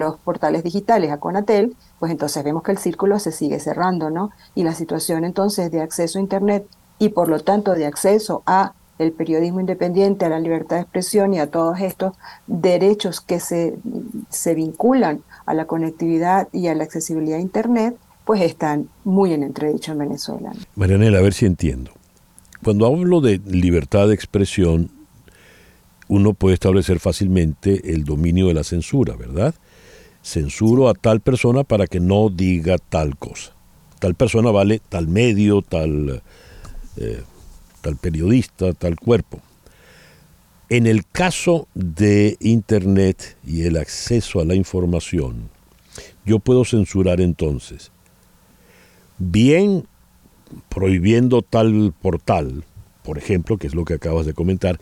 los 0.00 0.16
portales 0.16 0.64
digitales 0.64 1.12
a 1.12 1.18
Conatel, 1.18 1.76
pues 2.00 2.10
entonces 2.10 2.42
vemos 2.42 2.64
que 2.64 2.72
el 2.72 2.78
círculo 2.78 3.20
se 3.20 3.30
sigue 3.30 3.60
cerrando, 3.60 4.10
¿no? 4.10 4.32
Y 4.56 4.64
la 4.64 4.74
situación 4.74 5.24
entonces 5.24 5.70
de 5.70 5.80
acceso 5.80 6.18
a 6.18 6.22
Internet 6.22 6.66
y 6.98 7.10
por 7.10 7.28
lo 7.28 7.38
tanto 7.38 7.74
de 7.74 7.86
acceso 7.86 8.42
a 8.46 8.72
el 9.00 9.12
periodismo 9.12 9.60
independiente, 9.60 10.26
a 10.26 10.28
la 10.28 10.38
libertad 10.38 10.76
de 10.76 10.82
expresión 10.82 11.32
y 11.32 11.40
a 11.40 11.46
todos 11.46 11.80
estos 11.80 12.14
derechos 12.46 13.20
que 13.20 13.40
se, 13.40 13.76
se 14.28 14.54
vinculan 14.54 15.22
a 15.46 15.54
la 15.54 15.66
conectividad 15.66 16.48
y 16.52 16.68
a 16.68 16.74
la 16.74 16.84
accesibilidad 16.84 17.38
a 17.38 17.42
Internet, 17.42 17.96
pues 18.24 18.42
están 18.42 18.88
muy 19.04 19.32
en 19.32 19.42
entredicho 19.42 19.92
en 19.92 19.98
Venezuela. 19.98 20.52
Marianela, 20.76 21.18
a 21.18 21.22
ver 21.22 21.32
si 21.32 21.46
entiendo. 21.46 21.92
Cuando 22.62 22.86
hablo 22.86 23.22
de 23.22 23.40
libertad 23.46 24.08
de 24.08 24.14
expresión, 24.14 24.90
uno 26.08 26.34
puede 26.34 26.54
establecer 26.54 27.00
fácilmente 27.00 27.94
el 27.94 28.04
dominio 28.04 28.48
de 28.48 28.54
la 28.54 28.64
censura, 28.64 29.16
¿verdad? 29.16 29.54
Censuro 30.22 30.90
a 30.90 30.94
tal 30.94 31.20
persona 31.20 31.64
para 31.64 31.86
que 31.86 32.00
no 32.00 32.28
diga 32.28 32.76
tal 32.76 33.16
cosa. 33.16 33.54
Tal 33.98 34.14
persona 34.14 34.50
vale 34.50 34.82
tal 34.88 35.08
medio, 35.08 35.62
tal 35.62 36.22
eh, 36.96 37.22
tal 37.80 37.96
periodista, 37.96 38.72
tal 38.72 38.96
cuerpo. 38.96 39.40
En 40.68 40.86
el 40.86 41.04
caso 41.06 41.66
de 41.74 42.36
Internet 42.40 43.36
y 43.44 43.62
el 43.62 43.76
acceso 43.76 44.40
a 44.40 44.44
la 44.44 44.54
información, 44.54 45.50
yo 46.24 46.38
puedo 46.38 46.64
censurar 46.64 47.20
entonces, 47.20 47.90
bien 49.18 49.86
prohibiendo 50.68 51.42
tal 51.42 51.92
portal, 52.00 52.64
por 53.02 53.18
ejemplo, 53.18 53.56
que 53.58 53.66
es 53.66 53.74
lo 53.74 53.84
que 53.84 53.94
acabas 53.94 54.26
de 54.26 54.34
comentar, 54.34 54.78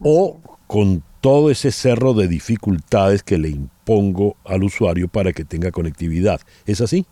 o 0.00 0.40
con 0.66 1.02
todo 1.20 1.50
ese 1.50 1.70
cerro 1.70 2.14
de 2.14 2.28
dificultades 2.28 3.22
que 3.22 3.38
le 3.38 3.56
pongo 3.84 4.36
al 4.44 4.64
usuario 4.64 5.08
para 5.08 5.32
que 5.32 5.44
tenga 5.44 5.70
conectividad. 5.70 6.40
¿Es 6.66 6.80
así? 6.80 7.06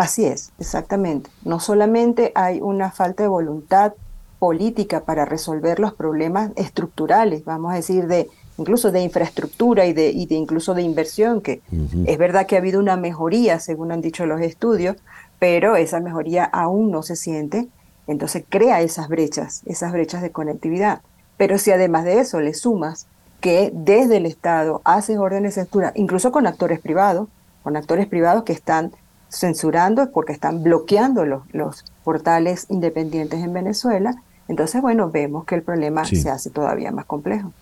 Así 0.00 0.24
es, 0.24 0.50
exactamente. 0.58 1.28
No 1.44 1.60
solamente 1.60 2.32
hay 2.34 2.62
una 2.62 2.90
falta 2.90 3.22
de 3.22 3.28
voluntad 3.28 3.92
política 4.38 5.00
para 5.00 5.26
resolver 5.26 5.78
los 5.78 5.92
problemas 5.92 6.52
estructurales, 6.56 7.44
vamos 7.44 7.70
a 7.70 7.74
decir, 7.74 8.06
de 8.06 8.30
incluso 8.56 8.92
de 8.92 9.02
infraestructura 9.02 9.84
y 9.84 9.92
de, 9.92 10.08
y 10.08 10.24
de 10.24 10.36
incluso 10.36 10.72
de 10.72 10.80
inversión, 10.80 11.42
que 11.42 11.60
es 12.06 12.16
verdad 12.16 12.46
que 12.46 12.56
ha 12.56 12.60
habido 12.60 12.80
una 12.80 12.96
mejoría, 12.96 13.60
según 13.60 13.92
han 13.92 14.00
dicho 14.00 14.24
los 14.24 14.40
estudios, 14.40 14.96
pero 15.38 15.76
esa 15.76 16.00
mejoría 16.00 16.44
aún 16.44 16.90
no 16.90 17.02
se 17.02 17.14
siente, 17.14 17.68
entonces 18.06 18.42
crea 18.48 18.80
esas 18.80 19.06
brechas, 19.06 19.60
esas 19.66 19.92
brechas 19.92 20.22
de 20.22 20.30
conectividad. 20.30 21.02
Pero 21.36 21.58
si 21.58 21.72
además 21.72 22.06
de 22.06 22.20
eso 22.20 22.40
le 22.40 22.54
sumas 22.54 23.06
que 23.42 23.70
desde 23.74 24.16
el 24.16 24.24
Estado 24.24 24.80
haces 24.84 25.18
órdenes 25.18 25.56
de 25.56 25.60
censura, 25.60 25.92
incluso 25.94 26.32
con 26.32 26.46
actores 26.46 26.80
privados, 26.80 27.28
con 27.62 27.76
actores 27.76 28.06
privados 28.06 28.44
que 28.44 28.54
están 28.54 28.92
censurando 29.30 30.10
porque 30.12 30.32
están 30.32 30.62
bloqueando 30.62 31.24
los, 31.24 31.42
los 31.52 31.84
portales 32.04 32.66
independientes 32.68 33.40
en 33.40 33.52
Venezuela, 33.52 34.16
entonces, 34.50 34.82
bueno, 34.82 35.10
vemos 35.12 35.44
que 35.44 35.54
el 35.54 35.62
problema 35.62 36.04
se 36.04 36.28
hace 36.28 36.50
todavía 36.50 36.90
más 36.90 37.04
complejo. 37.04 37.52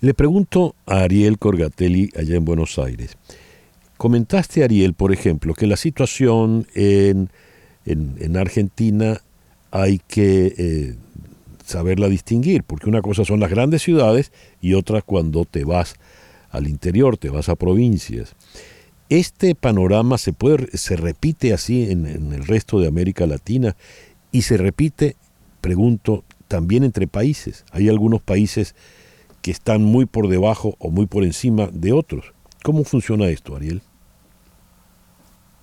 Le 0.00 0.14
pregunto 0.14 0.74
a 0.84 1.02
Ariel 1.02 1.38
Corgatelli 1.38 2.10
allá 2.16 2.34
en 2.34 2.44
Buenos 2.44 2.76
Aires. 2.80 3.16
Comentaste, 3.96 4.64
Ariel, 4.64 4.94
por 4.94 5.12
ejemplo, 5.12 5.54
que 5.54 5.68
la 5.68 5.76
situación 5.76 6.66
en, 6.74 7.30
en, 7.84 8.36
Argentina 8.36 9.20
hay 9.70 10.00
que 10.08 10.54
eh, 10.58 10.96
saberla 11.64 12.08
distinguir, 12.08 12.64
porque 12.64 12.88
una 12.88 13.00
cosa 13.00 13.24
son 13.24 13.38
las 13.38 13.50
grandes 13.50 13.82
ciudades 13.82 14.32
y 14.60 14.74
otra 14.74 15.02
cuando 15.02 15.44
te 15.44 15.64
vas 15.64 15.94
al 16.50 16.66
interior, 16.66 17.16
te 17.16 17.30
vas 17.30 17.48
a 17.48 17.54
provincias. 17.54 18.34
Este 19.08 19.54
panorama 19.54 20.18
se, 20.18 20.32
puede, 20.32 20.76
se 20.76 20.96
repite 20.96 21.54
así 21.54 21.90
en, 21.90 22.06
el 22.06 22.46
resto 22.46 22.78
de 22.78 22.88
América 22.88 23.26
Latina 23.26 23.74
y 24.32 24.42
se 24.42 24.58
repite 24.58 25.16
pregunto, 25.60 26.24
también 26.46 26.84
entre 26.84 27.06
países. 27.06 27.64
Hay 27.72 27.88
algunos 27.88 28.22
países 28.22 28.74
que 29.42 29.50
están 29.50 29.82
muy 29.82 30.06
por 30.06 30.28
debajo 30.28 30.74
o 30.78 30.90
muy 30.90 31.06
por 31.06 31.24
encima 31.24 31.68
de 31.72 31.92
otros. 31.92 32.32
¿Cómo 32.62 32.84
funciona 32.84 33.26
esto, 33.28 33.56
Ariel? 33.56 33.82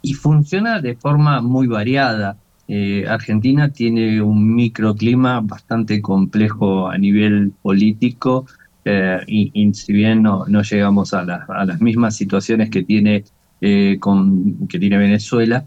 Y 0.01 0.13
funciona 0.13 0.81
de 0.81 0.95
forma 0.95 1.41
muy 1.41 1.67
variada. 1.67 2.37
Eh, 2.67 3.05
Argentina 3.07 3.69
tiene 3.69 4.21
un 4.21 4.55
microclima 4.55 5.39
bastante 5.41 6.01
complejo 6.01 6.87
a 6.87 6.97
nivel 6.97 7.51
político 7.61 8.45
eh, 8.85 9.19
y, 9.27 9.73
si 9.73 9.93
bien 9.93 10.21
no, 10.21 10.45
no 10.47 10.61
llegamos 10.61 11.13
a, 11.13 11.21
a, 11.21 11.65
las 11.65 11.81
mismas 11.81 12.15
situaciones 12.15 12.69
que 12.69 12.83
tiene, 12.83 13.23
eh, 13.61 13.97
con, 13.99 14.67
que 14.67 14.79
tiene 14.79 14.97
Venezuela, 14.97 15.65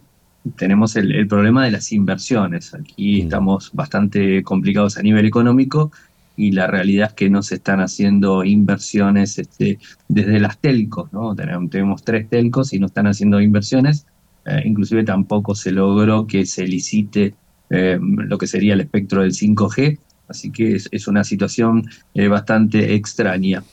tenemos 0.56 0.96
el, 0.96 1.26
problema 1.26 1.64
de 1.64 1.70
las 1.70 1.92
inversiones. 1.92 2.74
Aquí 2.74 3.20
mm. 3.22 3.24
estamos 3.24 3.70
bastante 3.72 4.42
complicados 4.42 4.96
a 4.98 5.02
nivel 5.02 5.26
económico 5.26 5.90
y 6.36 6.52
la 6.52 6.66
realidad 6.66 7.08
es 7.08 7.14
que 7.14 7.30
no 7.30 7.42
se 7.42 7.56
están 7.56 7.80
haciendo 7.80 8.44
inversiones 8.44 9.38
este, 9.38 9.78
desde 10.08 10.38
las 10.38 10.58
telcos, 10.58 11.12
¿no? 11.12 11.34
Tenemos, 11.34 12.04
tres 12.04 12.28
telcos 12.28 12.72
y 12.72 12.78
no 12.78 12.86
están 12.86 13.08
haciendo 13.08 13.40
inversiones. 13.40 14.06
Eh, 14.46 14.62
inclusive 14.64 15.04
tampoco 15.04 15.54
se 15.54 15.72
logró 15.72 16.26
que 16.26 16.46
se 16.46 16.66
licite 16.66 17.34
eh, 17.70 17.98
lo 18.00 18.38
que 18.38 18.46
sería 18.46 18.74
el 18.74 18.80
espectro 18.80 19.22
del 19.22 19.32
5G, 19.32 19.98
así 20.28 20.50
que 20.52 20.76
es, 20.76 21.08
una 21.08 21.24
situación 21.24 21.88
eh, 22.14 22.28
bastante 22.28 22.94
extraña. 22.94 23.64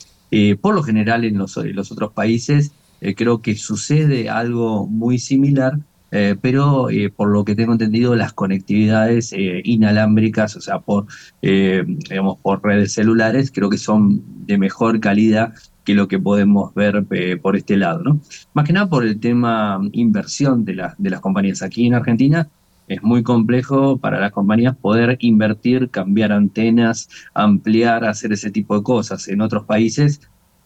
por 0.60 0.74
lo 0.76 0.84
general 0.84 1.24
en 1.24 1.38
los, 1.38 1.56
en 1.58 1.76
los 1.76 1.92
otros 1.92 2.12
países 2.14 2.72
creo 3.16 3.42
que 3.42 3.56
sucede 3.56 4.30
algo 4.30 4.88
muy 4.88 5.20
similar, 5.20 5.80
eh, 6.18 6.38
pero 6.40 6.90
eh, 6.90 7.10
por 7.10 7.28
lo 7.30 7.44
que 7.44 7.56
tengo 7.56 7.74
entendido, 7.74 8.16
las 8.16 8.32
conectividades 8.32 9.34
eh, 9.34 9.62
inalámbricas, 9.66 10.56
o 10.56 10.62
sea, 10.62 10.80
por, 10.80 11.08
digamos, 11.42 12.38
por 12.42 12.64
redes 12.64 12.94
celulares, 12.94 13.52
creo 13.52 13.70
que 13.70 13.78
son 13.78 14.24
de 14.46 14.58
mejor 14.58 15.02
calidad 15.02 15.54
que 15.84 15.94
lo 15.94 16.08
que 16.08 16.18
podemos 16.18 16.74
ver 16.74 17.06
por 17.42 17.58
este 17.58 17.76
lado, 17.76 18.02
¿no? 18.02 18.22
Más 18.54 18.66
que 18.66 18.74
nada 18.74 18.90
por 18.90 19.06
el 19.06 19.20
tema 19.20 19.80
inversión 19.92 20.64
de, 20.64 20.82
de 20.98 21.10
las 21.10 21.20
compañías. 21.20 21.62
Aquí 21.62 21.86
en 21.86 21.96
Argentina 21.96 22.48
es 22.88 23.04
muy 23.04 23.22
complejo 23.22 23.98
para 23.98 24.20
las 24.20 24.32
compañías 24.32 24.76
poder 24.78 25.18
invertir, 25.20 25.90
cambiar 25.90 26.32
antenas, 26.32 27.10
ampliar, 27.34 28.06
hacer 28.06 28.32
ese 28.32 28.52
tipo 28.52 28.78
de 28.78 28.84
cosas. 28.84 29.28
En 29.28 29.42
otros 29.42 29.66
países 29.66 30.22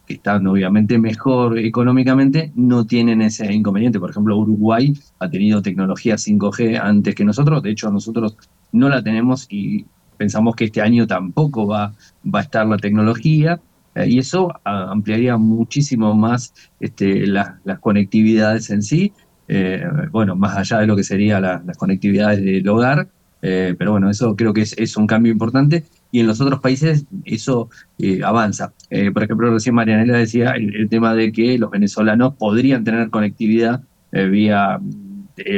que 0.10 0.16
están 0.16 0.48
obviamente 0.48 0.98
mejor 0.98 1.60
económicamente, 1.60 2.52
no 2.56 2.84
tienen 2.84 3.22
ese 3.22 3.54
inconveniente. 3.54 4.00
Por 4.00 4.10
ejemplo, 4.10 4.36
Uruguay 4.38 4.92
ha 5.20 5.30
tenido 5.30 5.62
tecnología 5.62 6.16
5G 6.16 6.80
antes 6.82 7.14
que 7.14 7.24
nosotros, 7.24 7.62
de 7.62 7.70
hecho 7.70 7.92
nosotros 7.92 8.36
no 8.72 8.90
la 8.90 9.04
tenemos 9.04 9.46
y 9.52 9.86
pensamos 10.18 10.56
que 10.56 10.66
este 10.66 10.82
año 10.82 11.06
tampoco 11.06 11.68
va, 11.68 11.94
va 12.26 12.40
a 12.40 12.42
estar 12.42 12.66
la 12.66 12.78
tecnología. 12.78 13.62
Eh, 13.94 14.08
y 14.10 14.18
eso 14.18 14.52
ampliaría 14.64 15.38
muchísimo 15.38 16.16
más 16.16 16.56
este, 16.80 17.28
las 17.28 17.80
conectividades 17.80 18.72
en 18.72 18.82
sí, 18.82 19.14
eh, 19.48 19.84
bueno, 20.12 20.36
más 20.36 20.58
allá 20.58 20.80
de 20.80 20.88
lo 20.88 20.96
que 20.96 21.04
serían 21.04 21.44
las 21.44 21.78
conectividades 21.78 22.44
del 22.44 22.68
hogar, 22.68 23.08
eh, 23.44 23.76
pero 23.78 23.92
bueno, 23.92 24.10
eso 24.10 24.36
creo 24.36 24.54
que 24.54 24.62
es, 24.62 24.76
es, 24.76 24.98
un 24.98 25.06
cambio 25.06 25.32
importante 25.32 25.86
y 26.12 26.20
en 26.20 26.28
los 26.28 26.42
otros 26.42 26.60
países 26.60 27.06
eso 27.26 27.70
eh, 27.98 28.22
avanza. 28.24 28.74
Eh, 28.90 29.12
por 29.12 29.24
ejemplo, 29.24 29.52
recién 29.52 29.76
Marianela 29.76 30.18
decía 30.18 30.52
el, 30.52 30.90
tema 30.90 31.14
de 31.14 31.32
que 31.32 31.58
los 31.58 31.70
venezolanos 31.70 32.36
podrían 32.36 32.84
tener 32.84 33.10
conectividad 33.10 33.82
vía 34.12 34.80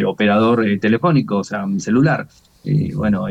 operador 0.05 0.65
telefónico, 0.81 1.37
o 1.37 1.43
sea, 1.43 1.65
celular. 1.77 2.27
bueno, 2.95 3.25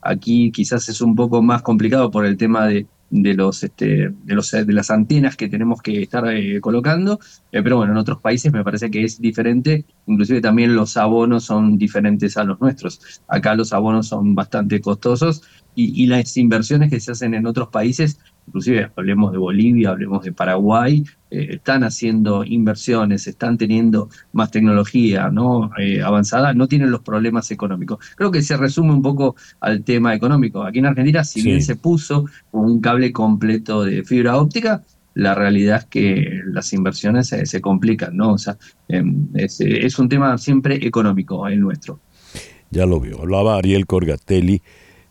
aquí 0.00 0.52
quizás 0.52 0.88
es 0.88 1.00
un 1.00 1.16
poco 1.16 1.42
más 1.42 1.62
complicado 1.62 2.10
por 2.10 2.24
el 2.24 2.36
tema 2.36 2.66
de 2.66 2.86
de 3.10 3.34
los, 3.34 3.62
este, 3.64 4.10
de 4.10 4.34
los 4.34 4.50
de 4.50 4.72
las 4.72 4.90
antenas 4.90 5.36
que 5.36 5.48
tenemos 5.48 5.82
que 5.82 6.02
estar 6.02 6.26
eh, 6.28 6.60
colocando, 6.60 7.18
eh, 7.50 7.60
pero 7.62 7.76
bueno, 7.76 7.92
en 7.92 7.98
otros 7.98 8.20
países 8.20 8.52
me 8.52 8.62
parece 8.62 8.90
que 8.90 9.04
es 9.04 9.20
diferente, 9.20 9.84
inclusive 10.06 10.40
también 10.40 10.74
los 10.74 10.96
abonos 10.96 11.44
son 11.44 11.76
diferentes 11.76 12.36
a 12.36 12.44
los 12.44 12.60
nuestros. 12.60 13.22
Acá 13.26 13.54
los 13.54 13.72
abonos 13.72 14.06
son 14.06 14.34
bastante 14.34 14.80
costosos 14.80 15.42
y, 15.74 16.02
y 16.02 16.06
las 16.06 16.36
inversiones 16.36 16.90
que 16.90 17.00
se 17.00 17.12
hacen 17.12 17.34
en 17.34 17.46
otros 17.46 17.68
países 17.68 18.18
inclusive 18.50 18.90
hablemos 18.96 19.30
de 19.30 19.38
Bolivia, 19.38 19.90
hablemos 19.90 20.24
de 20.24 20.32
Paraguay, 20.32 21.04
eh, 21.30 21.48
están 21.50 21.84
haciendo 21.84 22.44
inversiones, 22.44 23.28
están 23.28 23.56
teniendo 23.56 24.08
más 24.32 24.50
tecnología 24.50 25.30
¿no? 25.30 25.70
Eh, 25.78 26.02
avanzada, 26.02 26.52
no 26.52 26.66
tienen 26.66 26.90
los 26.90 27.00
problemas 27.02 27.50
económicos. 27.52 28.04
Creo 28.16 28.32
que 28.32 28.42
se 28.42 28.56
resume 28.56 28.92
un 28.92 29.02
poco 29.02 29.36
al 29.60 29.84
tema 29.84 30.14
económico. 30.14 30.64
Aquí 30.64 30.80
en 30.80 30.86
Argentina, 30.86 31.22
si 31.22 31.42
bien 31.42 31.62
se 31.62 31.76
puso 31.76 32.24
un 32.50 32.80
cable 32.80 33.12
completo 33.12 33.84
de 33.84 34.02
fibra 34.02 34.36
óptica, 34.36 34.82
la 35.14 35.34
realidad 35.36 35.78
es 35.78 35.84
que 35.86 36.40
las 36.46 36.72
inversiones 36.72 37.28
se, 37.28 37.60
complican, 37.60 38.16
¿no? 38.16 38.32
O 38.32 38.38
sea, 38.38 38.56
em, 38.88 39.28
es, 39.34 39.60
es, 39.60 39.98
un 39.98 40.08
tema 40.08 40.38
siempre 40.38 40.86
económico 40.86 41.46
el 41.46 41.60
nuestro. 41.60 42.00
Ya 42.70 42.86
lo 42.86 43.00
veo. 43.00 43.20
Hablaba 43.20 43.56
Ariel 43.56 43.86
Corgatelli 43.86 44.62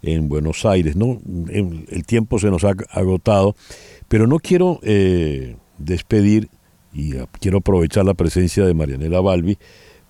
en 0.02 0.30
Buenos 0.30 0.66
Aires. 0.66 0.96
¿no? 0.96 1.20
El 1.50 2.06
tiempo 2.06 2.40
se 2.40 2.50
nos 2.50 2.64
ha 2.64 2.74
agotado, 2.92 3.56
pero 4.08 4.28
no 4.28 4.40
quiero 4.40 4.80
eh, 4.84 5.56
despedir 5.78 6.50
y 6.94 7.14
quiero 7.40 7.60
aprovechar 7.60 8.06
la 8.06 8.14
presencia 8.14 8.66
de 8.66 8.74
Marianela 8.74 9.22
Balbi, 9.22 9.58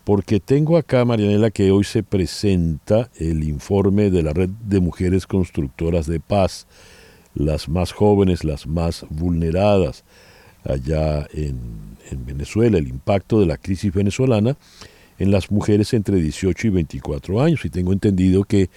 porque 0.03 0.39
tengo 0.39 0.77
acá, 0.77 1.05
Marianela, 1.05 1.51
que 1.51 1.71
hoy 1.71 1.83
se 1.83 2.03
presenta 2.03 3.09
el 3.17 3.43
informe 3.43 4.09
de 4.09 4.23
la 4.23 4.33
Red 4.33 4.49
de 4.65 4.79
Mujeres 4.79 5.27
Constructoras 5.27 6.07
de 6.07 6.19
Paz, 6.19 6.67
las 7.35 7.69
más 7.69 7.91
jóvenes, 7.91 8.43
las 8.43 8.65
más 8.65 9.05
vulneradas 9.09 10.03
allá 10.63 11.27
en, 11.33 11.59
en 12.09 12.25
Venezuela, 12.25 12.77
el 12.77 12.87
impacto 12.87 13.39
de 13.39 13.45
la 13.45 13.57
crisis 13.57 13.93
venezolana 13.93 14.57
en 15.19 15.31
las 15.31 15.51
mujeres 15.51 15.93
entre 15.93 16.15
18 16.17 16.67
y 16.67 16.69
24 16.69 17.41
años. 17.41 17.65
Y 17.65 17.69
tengo 17.69 17.93
entendido 17.93 18.45
que 18.45 18.69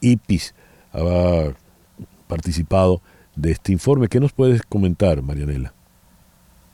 IPIS 0.00 0.54
ha 0.92 1.52
participado 2.26 3.00
de 3.36 3.52
este 3.52 3.72
informe. 3.72 4.08
¿Qué 4.08 4.20
nos 4.20 4.32
puedes 4.32 4.62
comentar, 4.62 5.22
Marianela? 5.22 5.72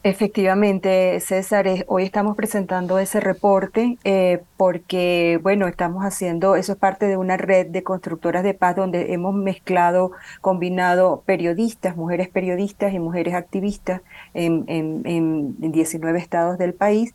Efectivamente, 0.07 1.19
César, 1.21 1.67
hoy 1.87 2.03
estamos 2.03 2.37
presentando 2.37 2.99
ese 2.99 3.21
reporte 3.21 3.97
eh, 4.05 4.43
porque, 4.59 5.41
bueno, 5.43 5.67
estamos 5.67 6.05
haciendo, 6.05 6.57
eso 6.57 6.73
es 6.73 6.79
parte 6.79 7.07
de 7.07 7.17
una 7.17 7.39
red 7.39 7.69
de 7.69 7.83
constructoras 7.83 8.45
de 8.45 8.53
paz 8.53 8.77
donde 8.77 9.15
hemos 9.15 9.35
mezclado, 9.35 10.13
combinado 10.43 11.23
periodistas, 11.25 11.97
mujeres 11.97 12.29
periodistas 12.29 12.93
y 12.93 12.99
mujeres 12.99 13.33
activistas 13.33 14.03
en, 14.35 14.67
en, 14.69 15.01
en 15.07 15.73
19 15.73 16.19
estados 16.19 16.59
del 16.59 16.75
país 16.75 17.15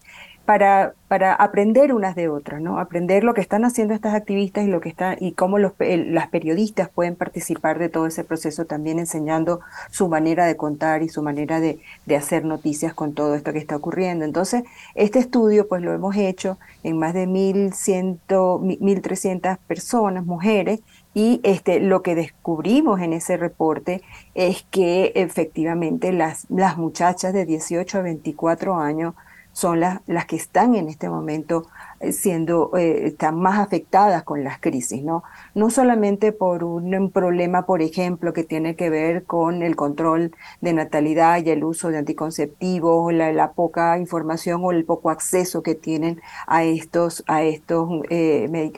para, 0.49 0.95
para 1.07 1.35
aprender 1.35 1.93
unas 1.93 2.15
de 2.15 2.27
otras, 2.27 2.59
¿no? 2.59 2.79
Aprender 2.79 3.23
lo 3.23 3.35
que 3.35 3.41
están 3.41 3.65
haciendo 3.65 3.93
estas 3.93 4.15
activistas 4.15 4.63
y 4.63 4.67
lo 4.67 4.81
que 4.81 4.89
están, 4.89 5.15
y 5.19 5.33
cómo 5.33 5.59
los, 5.59 5.73
las 5.77 6.29
periodistas 6.29 6.89
pueden 6.89 7.15
participar 7.15 7.77
de 7.77 7.87
todo 7.87 8.07
ese 8.07 8.23
proceso, 8.23 8.65
también 8.65 8.97
enseñando 8.97 9.59
su 9.91 10.09
manera 10.09 10.47
de 10.47 10.57
contar 10.57 11.03
y 11.03 11.09
su 11.09 11.21
manera 11.21 11.59
de, 11.59 11.81
de 12.07 12.15
hacer 12.15 12.45
noticias 12.45 12.95
con 12.95 13.13
todo 13.13 13.35
esto 13.35 13.53
que 13.53 13.59
está 13.59 13.75
ocurriendo. 13.75 14.25
Entonces, 14.25 14.63
este 14.95 15.19
estudio, 15.19 15.67
pues 15.67 15.83
lo 15.83 15.93
hemos 15.93 16.15
hecho 16.15 16.57
en 16.81 16.97
más 16.97 17.13
de 17.13 17.27
1.100, 17.27 18.17
1.300 18.27 19.59
personas, 19.67 20.25
mujeres, 20.25 20.79
y 21.13 21.41
este, 21.43 21.79
lo 21.79 22.01
que 22.01 22.15
descubrimos 22.15 23.01
en 23.01 23.13
ese 23.13 23.37
reporte 23.37 24.01
es 24.33 24.65
que 24.71 25.11
efectivamente 25.13 26.11
las, 26.11 26.47
las 26.49 26.75
muchachas 26.75 27.33
de 27.33 27.45
18 27.45 27.99
a 27.99 28.01
24 28.01 28.75
años 28.77 29.13
son 29.53 29.79
las, 29.79 30.01
las 30.07 30.25
que 30.25 30.35
están 30.35 30.75
en 30.75 30.89
este 30.89 31.09
momento 31.09 31.67
siendo, 32.11 32.71
eh, 32.77 33.07
están 33.07 33.39
más 33.39 33.59
afectadas 33.59 34.23
con 34.23 34.43
las 34.43 34.59
crisis, 34.59 35.03
¿no? 35.03 35.23
No 35.53 35.69
solamente 35.69 36.31
por 36.31 36.63
un 36.63 37.11
problema, 37.11 37.65
por 37.65 37.81
ejemplo, 37.81 38.33
que 38.33 38.43
tiene 38.43 38.75
que 38.75 38.89
ver 38.89 39.23
con 39.25 39.63
el 39.63 39.75
control 39.75 40.31
de 40.61 40.73
natalidad 40.73 41.43
y 41.43 41.49
el 41.49 41.63
uso 41.63 41.89
de 41.89 41.97
anticonceptivos, 41.97 43.13
la, 43.13 43.31
la 43.33 43.51
poca 43.51 43.97
información 43.97 44.61
o 44.63 44.71
el 44.71 44.85
poco 44.85 45.09
acceso 45.09 45.61
que 45.63 45.75
tienen 45.75 46.21
a 46.47 46.63
estos, 46.63 47.23
a 47.27 47.43
estos, 47.43 47.89
eh, 48.09 48.71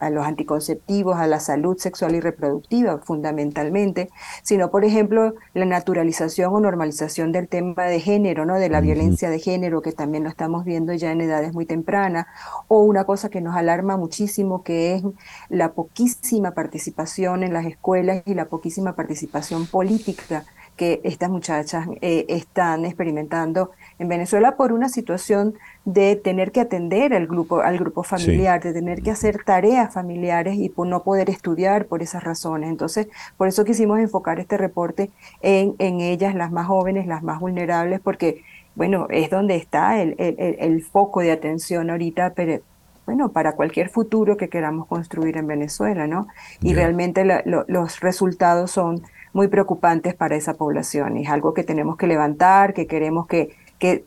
a, 0.00 0.10
los 0.10 0.26
anticonceptivos, 0.26 1.16
a 1.16 1.26
la 1.26 1.40
salud 1.40 1.76
sexual 1.78 2.14
y 2.14 2.20
reproductiva, 2.20 2.98
fundamentalmente, 2.98 4.10
sino, 4.42 4.70
por 4.70 4.84
ejemplo, 4.84 5.34
la 5.54 5.64
naturalización 5.64 6.54
o 6.54 6.60
normalización 6.60 7.32
del 7.32 7.48
tema 7.48 7.84
de 7.84 8.00
género, 8.00 8.44
¿no? 8.44 8.54
De 8.54 8.68
la 8.68 8.80
violencia 8.80 9.30
de 9.30 9.38
género, 9.38 9.82
que 9.82 9.92
también 9.92 10.24
lo 10.24 10.30
estamos 10.30 10.64
viendo 10.64 10.92
ya 10.94 11.12
en 11.12 11.20
edades 11.20 11.52
muy 11.52 11.66
tempranas, 11.66 12.26
o 12.68 12.82
una 12.82 13.04
cosa 13.04 13.30
que 13.30 13.40
nos 13.40 13.56
alarma 13.56 13.96
muchísimo, 13.96 14.62
que 14.62 14.94
es 14.94 15.02
la 15.48 15.72
poquísima 15.72 16.52
participación 16.52 17.42
en 17.42 17.52
las 17.52 17.66
escuelas 17.66 18.22
y 18.26 18.34
la 18.34 18.46
poquísima 18.46 18.94
participación 18.94 19.66
política 19.66 20.44
que 20.78 21.00
estas 21.02 21.28
muchachas 21.28 21.88
eh, 22.00 22.24
están 22.28 22.84
experimentando 22.84 23.72
en 23.98 24.08
Venezuela 24.08 24.56
por 24.56 24.72
una 24.72 24.88
situación 24.88 25.54
de 25.84 26.14
tener 26.14 26.52
que 26.52 26.60
atender 26.60 27.12
al 27.12 27.26
grupo, 27.26 27.60
al 27.60 27.78
grupo 27.78 28.04
familiar, 28.04 28.62
de 28.62 28.72
tener 28.72 29.02
que 29.02 29.10
hacer 29.10 29.42
tareas 29.44 29.92
familiares 29.92 30.56
y 30.56 30.68
por 30.68 30.86
no 30.86 31.02
poder 31.02 31.30
estudiar 31.30 31.86
por 31.86 32.00
esas 32.00 32.22
razones. 32.22 32.70
Entonces, 32.70 33.08
por 33.36 33.48
eso 33.48 33.64
quisimos 33.64 33.98
enfocar 33.98 34.38
este 34.38 34.56
reporte 34.56 35.10
en, 35.42 35.74
en 35.78 36.00
ellas, 36.00 36.34
las 36.36 36.52
más 36.52 36.68
jóvenes, 36.68 37.08
las 37.08 37.24
más 37.24 37.40
vulnerables, 37.40 38.00
porque 38.00 38.44
bueno, 38.78 39.08
es 39.10 39.28
donde 39.28 39.56
está 39.56 40.00
el, 40.00 40.14
el, 40.18 40.82
foco 40.84 41.20
de 41.20 41.32
atención 41.32 41.90
ahorita, 41.90 42.32
pero 42.34 42.60
bueno, 43.06 43.30
para 43.30 43.56
cualquier 43.56 43.88
futuro 43.88 44.36
que 44.36 44.48
queramos 44.48 44.86
construir 44.86 45.36
en 45.36 45.48
Venezuela, 45.48 46.06
¿no? 46.06 46.28
Y 46.62 46.74
realmente 46.74 47.24
los 47.44 47.98
resultados 47.98 48.70
son 48.70 49.02
muy 49.32 49.48
preocupantes 49.48 50.14
para 50.14 50.36
esa 50.36 50.54
población. 50.54 51.16
Es 51.16 51.28
algo 51.28 51.54
que 51.54 51.64
tenemos 51.64 51.96
que 51.96 52.06
levantar, 52.06 52.72
que 52.72 52.86
queremos 52.86 53.26
que, 53.26 53.50
que, 53.80 54.04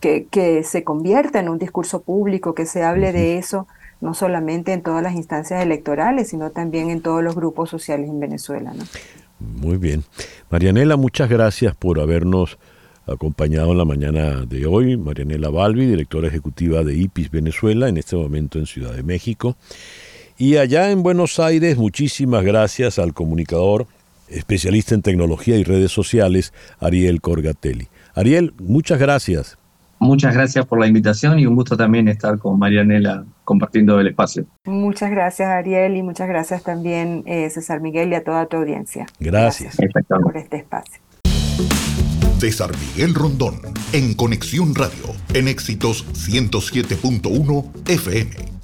que, 0.00 0.26
que, 0.26 0.64
se 0.64 0.82
convierta 0.82 1.38
en 1.38 1.48
un 1.48 1.58
discurso 1.58 2.02
público, 2.02 2.56
que 2.56 2.66
se 2.66 2.82
hable 2.82 3.12
de 3.12 3.38
eso, 3.38 3.68
no 4.00 4.14
solamente 4.14 4.72
en 4.72 4.82
todas 4.82 5.00
las 5.00 5.14
instancias 5.14 5.62
electorales, 5.62 6.30
sino 6.30 6.50
también 6.50 6.90
en 6.90 7.02
todos 7.02 7.22
los 7.22 7.36
grupos 7.36 7.70
sociales 7.70 8.08
en 8.10 8.18
Venezuela, 8.18 8.72
¿no? 8.74 8.82
Muy 9.38 9.76
bien. 9.76 10.02
Marianela, 10.50 10.96
muchas 10.96 11.28
gracias 11.28 11.76
por 11.76 12.00
habernos 12.00 12.58
acompañado 13.06 13.72
en 13.72 13.78
la 13.78 13.84
mañana 13.84 14.44
de 14.46 14.66
hoy 14.66 14.96
Marianela 14.96 15.48
Balbi, 15.48 15.86
directora 15.86 16.28
ejecutiva 16.28 16.82
de 16.82 16.94
IPIS 16.94 17.30
Venezuela, 17.30 17.88
en 17.88 17.96
este 17.96 18.16
momento 18.16 18.58
en 18.58 18.66
Ciudad 18.66 18.92
de 18.92 19.02
México. 19.02 19.56
Y 20.38 20.56
allá 20.56 20.90
en 20.90 21.02
Buenos 21.02 21.38
Aires, 21.38 21.78
muchísimas 21.78 22.44
gracias 22.44 22.98
al 22.98 23.14
comunicador, 23.14 23.86
especialista 24.28 24.94
en 24.94 25.02
tecnología 25.02 25.56
y 25.56 25.64
redes 25.64 25.92
sociales, 25.92 26.52
Ariel 26.78 27.20
Corgatelli. 27.20 27.88
Ariel, 28.14 28.52
muchas 28.58 28.98
gracias. 28.98 29.56
Muchas 29.98 30.34
gracias 30.34 30.66
por 30.66 30.78
la 30.78 30.86
invitación 30.86 31.38
y 31.38 31.46
un 31.46 31.54
gusto 31.54 31.76
también 31.76 32.08
estar 32.08 32.38
con 32.38 32.58
Marianela 32.58 33.24
compartiendo 33.44 33.98
el 33.98 34.08
espacio. 34.08 34.44
Muchas 34.64 35.10
gracias 35.10 35.48
Ariel 35.48 35.96
y 35.96 36.02
muchas 36.02 36.28
gracias 36.28 36.62
también 36.62 37.22
eh, 37.24 37.48
César 37.48 37.80
Miguel 37.80 38.12
y 38.12 38.16
a 38.16 38.22
toda 38.22 38.44
tu 38.46 38.58
audiencia. 38.58 39.06
Gracias, 39.18 39.76
gracias 39.78 40.20
por 40.22 40.36
este 40.36 40.58
espacio. 40.58 41.00
César 42.38 42.70
Miguel 42.78 43.14
Rondón, 43.14 43.60
en 43.92 44.14
Conexión 44.14 44.74
Radio, 44.74 45.14
en 45.32 45.48
Éxitos 45.48 46.04
107.1 46.12 47.88
FM. 47.88 48.55